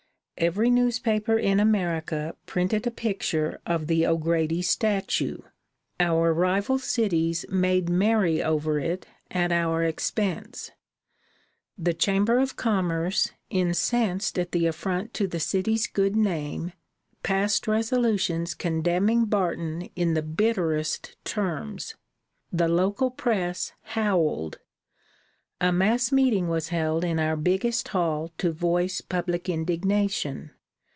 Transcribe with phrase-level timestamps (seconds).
[0.37, 5.37] Every newspaper in America printed a picture of the O'Grady statue;
[5.99, 10.71] our rival cities made merry over it at our expense.
[11.77, 16.73] The Chamber of Commerce, incensed at the affront to the city's good name,
[17.21, 21.93] passed resolutions condemning Barton in the bitterest terms;
[22.51, 24.57] the local press howled;
[25.63, 30.49] a mass meeting was held in our biggest hall to voice public indignation.